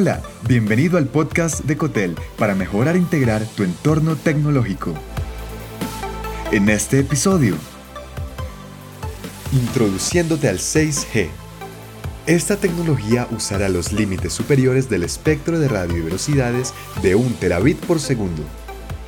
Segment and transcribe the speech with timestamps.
[0.00, 4.94] Hola, bienvenido al podcast de Cotel para mejorar e integrar tu entorno tecnológico.
[6.52, 7.56] En este episodio,
[9.50, 11.30] introduciéndote al 6G.
[12.26, 17.78] Esta tecnología usará los límites superiores del espectro de radio y velocidades de 1 terabit
[17.78, 18.44] por segundo.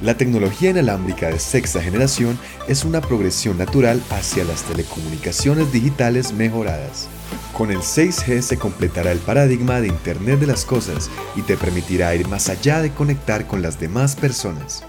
[0.02, 7.06] La tecnología inalámbrica de sexta generación es una progresión natural hacia las telecomunicaciones digitales mejoradas.
[7.52, 12.14] Con el 6G se completará el paradigma de Internet de las Cosas y te permitirá
[12.14, 14.84] ir más allá de conectar con las demás personas.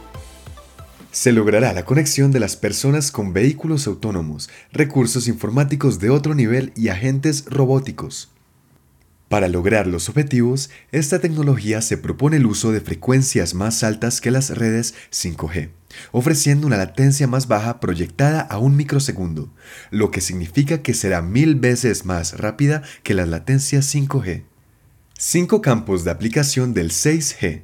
[1.12, 6.72] Se logrará la conexión de las personas con vehículos autónomos, recursos informáticos de otro nivel
[6.74, 8.30] y agentes robóticos.
[9.32, 14.30] Para lograr los objetivos, esta tecnología se propone el uso de frecuencias más altas que
[14.30, 15.70] las redes 5G,
[16.12, 19.50] ofreciendo una latencia más baja proyectada a un microsegundo,
[19.90, 24.44] lo que significa que será mil veces más rápida que las latencias 5G.
[25.18, 27.62] Cinco campos de aplicación del 6G.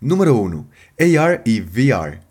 [0.00, 0.68] Número 1.
[0.98, 2.25] AR y VR.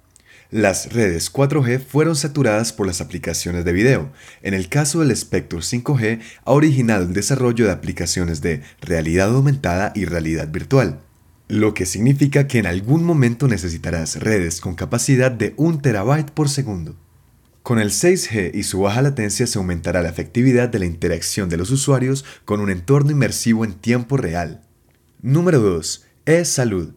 [0.52, 4.12] Las redes 4G fueron saturadas por las aplicaciones de video.
[4.44, 9.92] En el caso del espectro 5G ha originado el desarrollo de aplicaciones de realidad aumentada
[9.96, 11.00] y realidad virtual,
[11.48, 16.48] lo que significa que en algún momento necesitarás redes con capacidad de 1 terabyte por
[16.48, 16.96] segundo.
[17.64, 21.58] Con el 6G y su baja latencia se aumentará la efectividad de la interacción de
[21.58, 24.62] los usuarios con un entorno inmersivo en tiempo real.
[25.24, 26.06] Número 2.
[26.28, 26.94] E-Salud.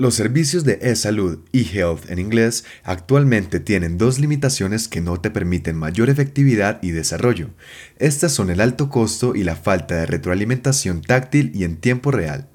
[0.00, 5.76] Los servicios de e-salud e-health en inglés actualmente tienen dos limitaciones que no te permiten
[5.76, 7.50] mayor efectividad y desarrollo.
[7.98, 12.48] Estas son el alto costo y la falta de retroalimentación táctil y en tiempo real.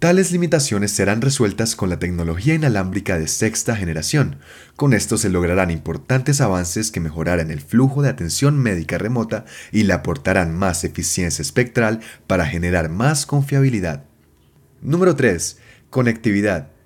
[0.00, 4.40] Tales limitaciones serán resueltas con la tecnología inalámbrica de sexta generación.
[4.74, 9.84] Con esto se lograrán importantes avances que mejorarán el flujo de atención médica remota y
[9.84, 14.06] le aportarán más eficiencia espectral para generar más confiabilidad.
[14.82, 15.56] Número 3.
[15.88, 16.79] Conectividad.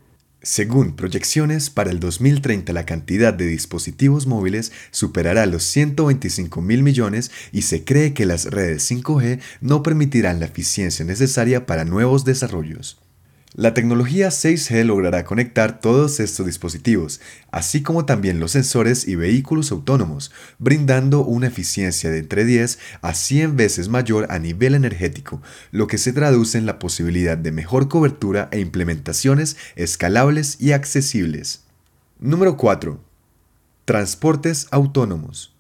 [0.45, 7.31] Según proyecciones, para el 2030 la cantidad de dispositivos móviles superará los 125 mil millones
[7.51, 13.04] y se cree que las redes 5G no permitirán la eficiencia necesaria para nuevos desarrollos.
[13.57, 17.21] La tecnología 6G logrará conectar todos estos dispositivos,
[17.53, 23.15] así como también los sensores y vehículos autónomos, brindando una eficiencia de entre 10 a
[23.15, 27.87] 100 veces mayor a nivel energético, lo que se traduce en la posibilidad de mejor
[27.89, 31.63] cobertura e implementaciones escalables y accesibles.
[32.19, 32.99] Número 4.
[33.85, 35.54] Transportes autónomos.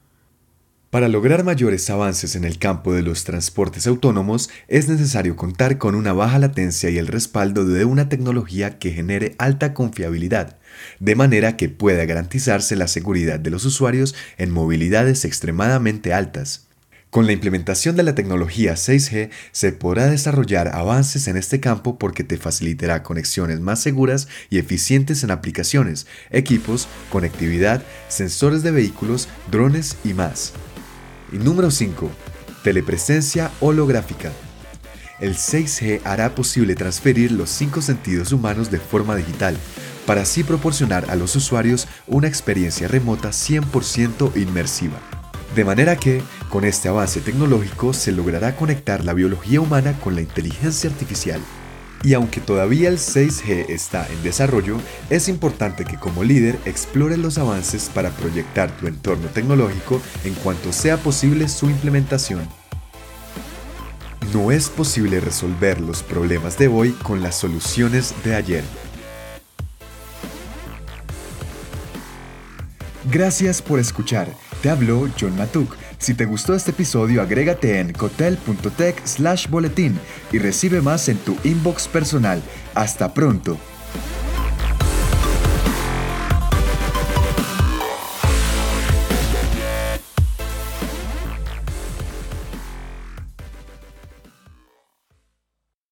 [0.95, 5.97] Para lograr mayores avances en el campo de los transportes autónomos es necesario contar con
[5.97, 10.57] una baja latencia y el respaldo de una tecnología que genere alta confiabilidad,
[11.01, 16.69] de manera que pueda garantizarse la seguridad de los usuarios en movilidades extremadamente altas.
[17.11, 22.23] Con la implementación de la tecnología 6G se podrá desarrollar avances en este campo porque
[22.23, 29.97] te facilitará conexiones más seguras y eficientes en aplicaciones, equipos, conectividad, sensores de vehículos, drones
[30.05, 30.53] y más.
[31.33, 32.11] Y número 5.
[32.63, 34.31] Telepresencia holográfica.
[35.21, 39.57] El 6G hará posible transferir los cinco sentidos humanos de forma digital,
[40.07, 44.99] para así proporcionar a los usuarios una experiencia remota 100% inmersiva.
[45.55, 46.21] De manera que,
[46.51, 51.41] con este avance tecnológico, se logrará conectar la biología humana con la inteligencia artificial.
[52.05, 54.77] Y aunque todavía el 6G está en desarrollo,
[55.09, 60.71] es importante que como líder explores los avances para proyectar tu entorno tecnológico en cuanto
[60.71, 62.47] sea posible su implementación.
[64.35, 68.65] No es posible resolver los problemas de hoy con las soluciones de ayer.
[73.11, 74.29] Gracias por escuchar.
[74.61, 79.99] Te habló John Matuk si te gustó este episodio, agrégate en cotel.tech slash boletín
[80.33, 82.43] y recibe más en tu inbox personal.
[82.75, 83.57] Hasta pronto.